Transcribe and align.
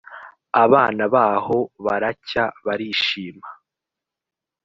abana 0.63 1.03
baho 1.15 1.57
baracya 1.85 2.43
barishima 2.65 3.49